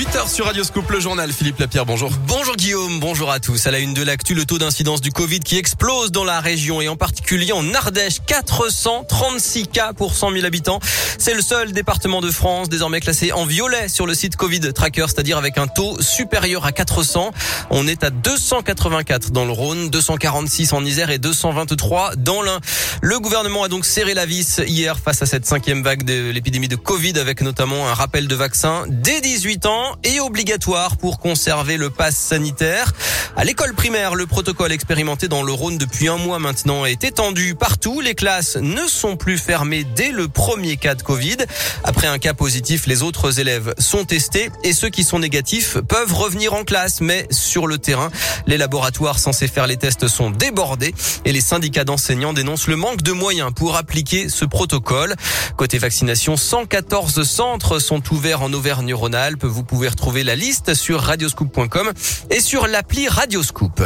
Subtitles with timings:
[0.00, 1.30] 8h sur Radio Scoop, le journal.
[1.30, 2.10] Philippe Lapierre, bonjour.
[2.26, 3.66] Bonjour Guillaume, bonjour à tous.
[3.66, 6.80] À la une de l'actu, le taux d'incidence du Covid qui explose dans la région
[6.80, 8.20] et en particulier en Ardèche.
[8.24, 10.80] 436 cas pour 100 000 habitants.
[11.18, 15.04] C'est le seul département de France désormais classé en violet sur le site Covid Tracker,
[15.06, 17.32] c'est-à-dire avec un taux supérieur à 400.
[17.68, 22.60] On est à 284 dans le Rhône, 246 en Isère et 223 dans l'Ain.
[23.02, 26.68] Le gouvernement a donc serré la vis hier face à cette cinquième vague de l'épidémie
[26.68, 31.76] de Covid avec notamment un rappel de vaccin dès 18 ans et obligatoire pour conserver
[31.76, 32.92] le pass sanitaire.
[33.36, 37.54] À l'école primaire, le protocole expérimenté dans le Rhône depuis un mois maintenant est étendu
[37.54, 38.00] partout.
[38.00, 41.36] Les classes ne sont plus fermées dès le premier cas de Covid.
[41.84, 46.12] Après un cas positif, les autres élèves sont testés et ceux qui sont négatifs peuvent
[46.12, 47.00] revenir en classe.
[47.00, 48.10] Mais sur le terrain,
[48.46, 53.02] les laboratoires censés faire les tests sont débordés et les syndicats d'enseignants dénoncent le manque
[53.02, 55.14] de moyens pour appliquer ce protocole.
[55.56, 59.44] Côté vaccination, 114 centres sont ouverts en Auvergne-Rhône-Alpes.
[59.44, 61.92] Vous pouvez retrouver la liste sur radioscoop.com
[62.30, 63.82] et sur l'appli Radioscoop.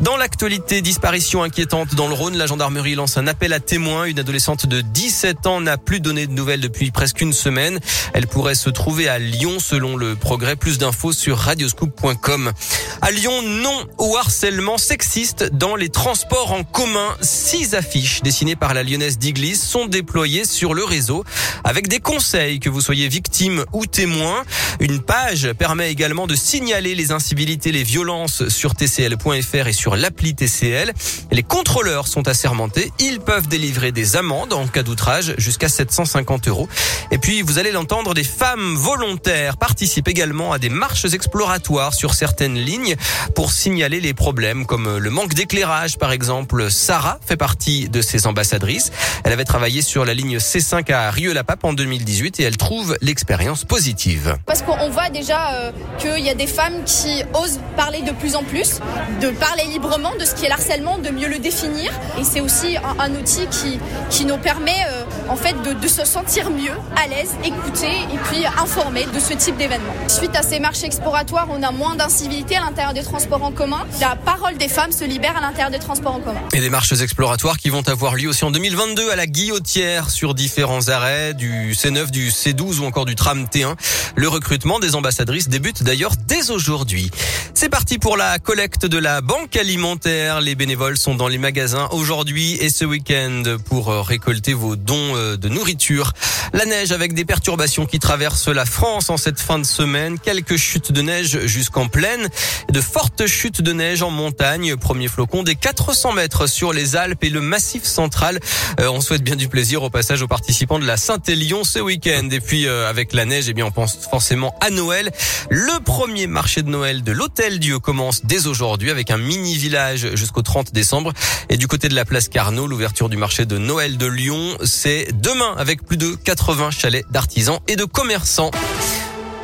[0.00, 4.04] Dans l'actualité, disparition inquiétante dans le Rhône, la gendarmerie lance un appel à témoins.
[4.04, 7.80] Une adolescente de 17 ans n'a plus donné de nouvelles depuis presque une semaine.
[8.12, 10.56] Elle pourrait se trouver à Lyon selon le progrès.
[10.56, 12.52] Plus d'infos sur radioscoop.com.
[13.00, 17.16] À Lyon, non au harcèlement sexiste dans les transports en commun.
[17.20, 21.24] Six affiches dessinées par la lyonnaise d'Iglise sont déployées sur le réseau
[21.64, 24.44] avec des conseils que vous soyez victime ou témoin.
[24.80, 30.34] Une page permet également de signaler les incivilités, les violences sur tcl.fr et sur l'appli
[30.34, 30.92] TCL.
[31.32, 32.92] Les contrôleurs sont assermentés.
[32.98, 36.68] Ils peuvent délivrer des amendes en cas d'outrage jusqu'à 750 euros.
[37.10, 42.14] Et puis, vous allez l'entendre, des femmes volontaires participent également à des marches exploratoires sur
[42.14, 42.96] certaines lignes
[43.34, 46.70] pour signaler les problèmes comme le manque d'éclairage, par exemple.
[46.70, 48.90] Sarah fait partie de ces ambassadrices.
[49.24, 53.64] Elle avait travaillé sur la ligne C5 à Rieux-la-Pape en 2018 et elle trouve l'expérience
[53.64, 54.36] positive.
[54.66, 58.42] Qu'on voit déjà euh, qu'il y a des femmes qui osent parler de plus en
[58.42, 58.80] plus,
[59.20, 61.90] de parler librement de ce qui est l'harcèlement, de mieux le définir.
[62.18, 63.78] Et c'est aussi un, outil qui,
[64.10, 68.44] qui nous permet euh, en fait de, se sentir mieux, à l'aise, écouter et puis
[68.46, 69.92] informer de ce type d'événement.
[70.08, 73.86] Suite à ces marches exploratoires, on a moins d'incivilité à l'intérieur des transports en commun.
[74.00, 76.40] La parole des femmes se libère à l'intérieur des transports en commun.
[76.52, 80.34] Et des marches exploratoires qui vont avoir lieu aussi en 2022 à la Guillotière sur
[80.34, 83.74] différents arrêts du C9, du C12 ou encore du tram T1.
[84.16, 87.10] Le recrutement des ambassadrices débute d'ailleurs dès aujourd'hui.
[87.54, 90.40] C'est parti pour la collecte de la banque alimentaire.
[90.40, 95.48] Les bénévoles sont dans les magasins aujourd'hui et ce week-end pour récolter vos dons de
[95.48, 96.12] nourriture.
[96.52, 100.18] La neige avec des perturbations qui traversent la France en cette fin de semaine.
[100.18, 102.28] Quelques chutes de neige jusqu'en plaine.
[102.70, 104.76] De fortes chutes de neige en montagne.
[104.76, 108.40] Premier flocon des 400 mètres sur les Alpes et le massif central.
[108.80, 112.28] Euh, on souhaite bien du plaisir au passage aux participants de la Saint-Élion ce week-end.
[112.30, 115.10] Et puis euh, avec la neige, eh bien on pense forcément à Noël.
[115.50, 120.14] Le premier marché de Noël de l'Hôtel Dieu commence dès aujourd'hui avec un mini village
[120.14, 121.12] jusqu'au 30 décembre.
[121.48, 125.05] Et du côté de la place Carnot, l'ouverture du marché de Noël de Lyon, c'est
[125.12, 128.50] demain avec plus de 80 chalets d'artisans et de commerçants.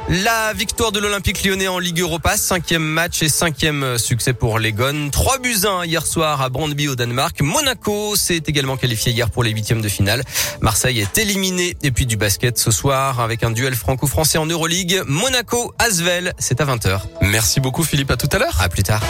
[0.09, 4.73] La victoire de l'Olympique lyonnais en Ligue Europa, cinquième match et cinquième succès pour les
[4.73, 5.11] Gones.
[5.11, 7.41] 3 buts 1 hier soir à Brandby au Danemark.
[7.41, 10.25] Monaco s'est également qualifié hier pour les huitièmes de finale.
[10.61, 11.77] Marseille est éliminé.
[11.83, 15.03] Et puis du basket ce soir avec un duel franco-français en Euroleague.
[15.07, 17.01] Monaco-Asvel, c'est à 20h.
[17.23, 18.61] Merci beaucoup Philippe, à tout à l'heure.
[18.61, 19.03] À plus tard.